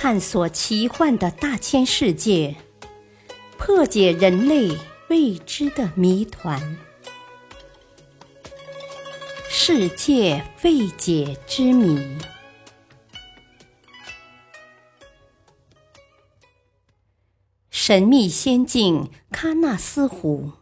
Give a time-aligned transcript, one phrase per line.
[0.00, 2.54] 探索奇幻的大千世界，
[3.58, 4.70] 破解人类
[5.08, 6.78] 未知的谜团。
[9.48, 12.16] 世界未解之谜。
[17.68, 20.52] 神秘仙境喀纳斯湖。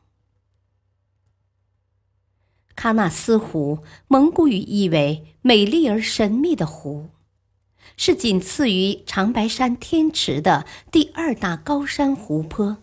[2.74, 7.10] 喀纳斯湖，蒙古语意为“美丽而神秘的湖”，
[7.96, 12.76] 是仅次于长白山天池的第二大高山湖泊，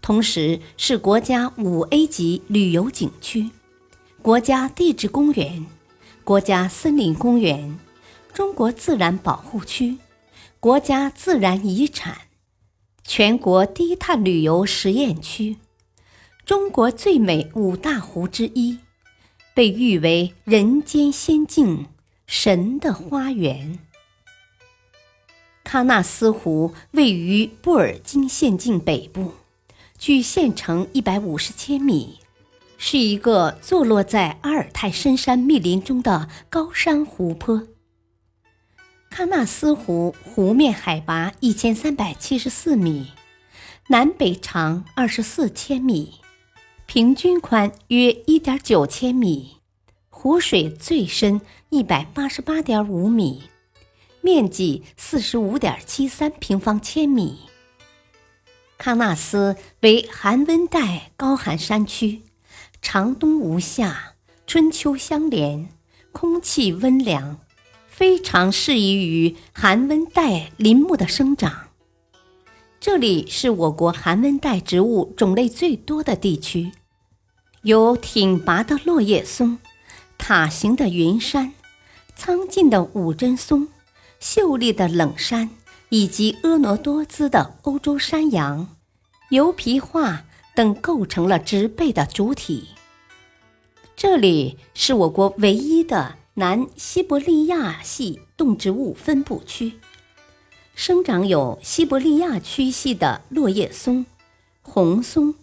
[0.00, 3.50] 同时是国家五 A 级旅游景区、
[4.22, 5.66] 国家地质公园、
[6.22, 7.78] 国家森林公园、
[8.32, 9.98] 中国自然保护区、
[10.60, 12.16] 国家自然遗产。
[13.02, 15.56] 全国低碳旅游实验区，
[16.46, 18.78] 中国最美五大湖之一，
[19.52, 21.88] 被誉为人间仙境、
[22.26, 23.80] 神的花园。
[25.64, 29.32] 喀纳斯湖位于布尔津县境北部，
[29.98, 32.18] 距县城一百五十千米，
[32.76, 37.68] 是一个坐落在阿尔泰深山密林中的高山湖泊。
[39.12, 43.12] 喀纳斯湖湖面海拔一千三百七十四米，
[43.88, 46.14] 南北长二十四千米，
[46.86, 49.56] 平均宽约一点九千米，
[50.08, 53.42] 湖水最深一百八十八点五米，
[54.20, 57.40] 面积四十五点七三平方千米。
[58.78, 62.22] 喀纳斯为寒温带高寒山区，
[62.80, 64.14] 长冬无夏，
[64.46, 65.68] 春秋相连，
[66.12, 67.38] 空气温凉。
[67.86, 71.68] 非常适宜于寒温带林木的生长。
[72.80, 76.72] 这里是我国寒温带植物种类最多的地区，
[77.60, 79.58] 有挺拔的落叶松、
[80.16, 81.52] 塔形的云杉、
[82.16, 83.68] 苍劲的五针松、
[84.20, 85.48] 秀丽的冷杉，
[85.88, 88.76] 以及婀娜多姿的欧洲山羊、
[89.30, 92.68] 油皮桦等构成了植被的主体。
[93.96, 96.16] 这里是我国唯一的。
[96.34, 99.74] 南西伯利亚系动植物分布区，
[100.74, 104.06] 生长有西伯利亚区系的落叶松、
[104.62, 105.34] 红松、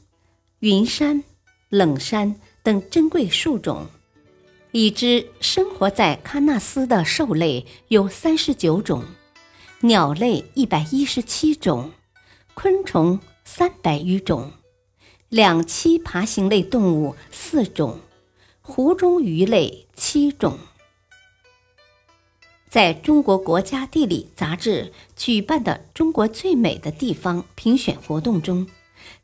[0.59, 1.23] 云杉、
[1.69, 3.87] 冷杉等珍贵树种。
[4.79, 9.05] 已知生活在喀纳斯的兽类有三十九种，
[9.79, 11.93] 鸟类一百一十七种，
[12.53, 14.51] 昆虫三百余种，
[15.29, 18.01] 两栖爬行类动物四种，
[18.61, 20.59] 湖中鱼类七种。
[22.69, 28.67] 在中国国家地理杂志举办的“中国最美的地方”评选活动中，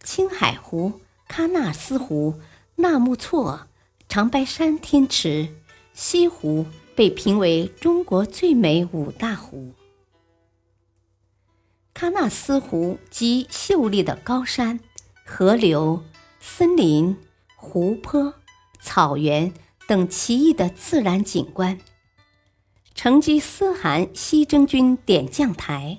[0.01, 2.39] 青海湖、喀纳斯湖、
[2.77, 3.67] 纳木错、
[4.13, 5.49] 长白山天池、
[5.95, 9.73] 西湖被评为中国最美五大湖。
[11.95, 14.79] 喀纳斯湖集秀丽的高山、
[15.25, 16.03] 河流、
[16.39, 17.17] 森林、
[17.55, 18.35] 湖泊、
[18.79, 19.51] 草原
[19.87, 21.79] 等奇异的自然景观。
[22.93, 25.97] 成吉思汗西征军点将台、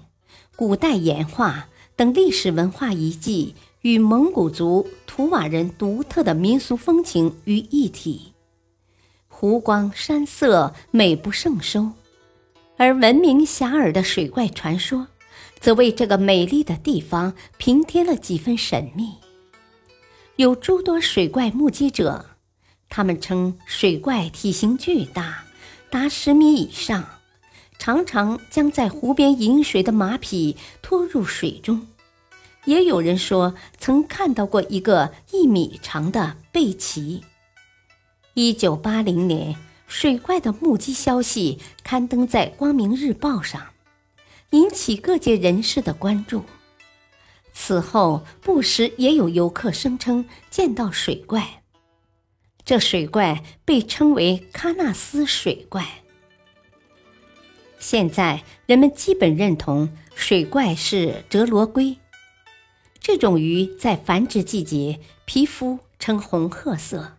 [0.54, 8.32] 古代岩画等历史文化遗迹与蒙古族图瓦人独特的民俗风情于一体，
[9.28, 11.90] 湖光山色美不胜收，
[12.78, 15.08] 而闻名遐迩的水怪传说，
[15.60, 19.16] 则为这个美丽的地方平添了几分神秘。
[20.36, 22.24] 有诸多水怪目击者，
[22.88, 25.44] 他们称水怪体型巨大。
[25.90, 27.04] 达十米以上，
[27.78, 31.86] 常常将在湖边饮水的马匹拖入水中。
[32.64, 37.22] 也有人说曾看到过一个一米长的贝奇。
[38.34, 43.68] 一九八零年，水怪的目击消息刊登在《光明日报》上，
[44.50, 46.44] 引起各界人士的关注。
[47.52, 51.62] 此后，不时也有游客声称见到水怪。
[52.64, 55.86] 这水怪被称为喀纳斯水怪。
[57.78, 61.96] 现在人们基本认同水怪是折罗龟。
[63.06, 67.18] 这种鱼在繁殖季节皮肤呈红褐色。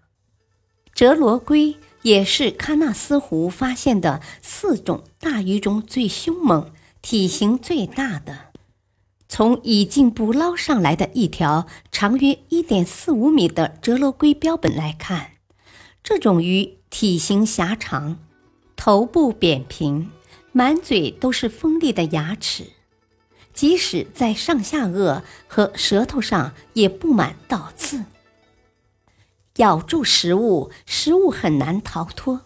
[0.95, 6.71] 折罗龟也是喀纳斯湖发现的四种大鱼中最凶猛、
[7.03, 8.47] 体型最大的。
[9.29, 15.33] 从已经捕捞上来的一条长约一点四五米的折罗龟标本来看。
[16.03, 18.17] 这种鱼体型狭长，
[18.75, 20.09] 头部扁平，
[20.51, 22.71] 满嘴都是锋利的牙齿，
[23.55, 28.03] 即使在上下颚和舌头上也布满倒刺，
[29.55, 32.41] 咬住食物，食物很难逃脱。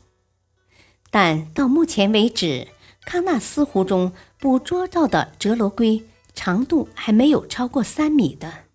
[1.10, 2.68] 但到目前为止，
[3.06, 8.66] 喀纳斯湖中捕捉到的折罗龟长度还没有超过三米的，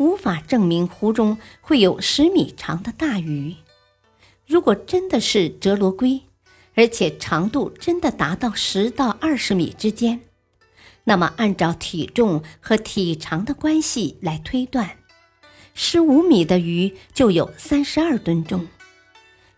[0.00, 3.54] 无法证明湖中会有十米长的大鱼。
[4.44, 6.22] 如果真的是折罗龟，
[6.74, 10.20] 而且长度真的达到十到二十米之间，
[11.08, 14.98] 那么按照体重和体长的关系来推断，
[15.72, 18.68] 十五米的鱼就有三十二吨重，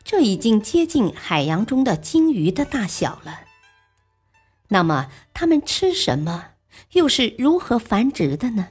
[0.05, 3.41] 这已经接近海洋中的鲸鱼的大小了。
[4.69, 6.51] 那么它们吃什么，
[6.93, 8.69] 又是如何繁殖的呢？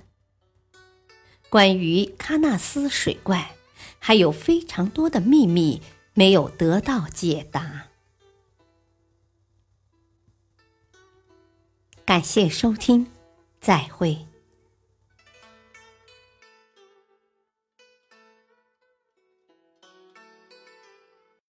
[1.50, 3.56] 关于喀纳斯水怪，
[4.00, 5.82] 还有非常多的秘密。
[6.14, 7.88] 没有得到解答。
[12.10, 13.06] 感谢收听，
[13.62, 14.18] 再会。